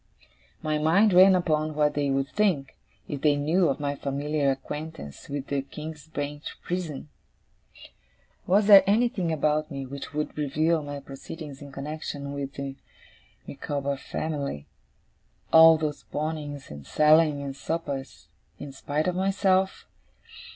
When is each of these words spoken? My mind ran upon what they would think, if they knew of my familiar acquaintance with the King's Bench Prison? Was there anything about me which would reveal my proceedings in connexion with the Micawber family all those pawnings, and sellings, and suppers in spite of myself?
My 0.63 0.79
mind 0.79 1.13
ran 1.13 1.35
upon 1.35 1.75
what 1.75 1.93
they 1.93 2.09
would 2.09 2.29
think, 2.29 2.75
if 3.07 3.21
they 3.21 3.35
knew 3.35 3.69
of 3.69 3.79
my 3.79 3.93
familiar 3.95 4.49
acquaintance 4.49 5.29
with 5.29 5.45
the 5.45 5.61
King's 5.61 6.07
Bench 6.07 6.57
Prison? 6.63 7.09
Was 8.47 8.65
there 8.65 8.83
anything 8.87 9.31
about 9.31 9.69
me 9.69 9.85
which 9.85 10.11
would 10.11 10.35
reveal 10.35 10.81
my 10.81 10.99
proceedings 10.99 11.61
in 11.61 11.71
connexion 11.71 12.33
with 12.33 12.53
the 12.53 12.77
Micawber 13.45 13.95
family 13.95 14.65
all 15.53 15.77
those 15.77 16.01
pawnings, 16.01 16.71
and 16.71 16.87
sellings, 16.87 17.39
and 17.43 17.55
suppers 17.55 18.27
in 18.57 18.71
spite 18.71 19.07
of 19.07 19.13
myself? 19.15 19.85